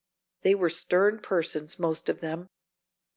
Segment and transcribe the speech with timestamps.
[0.41, 2.49] They were stern persons most of them.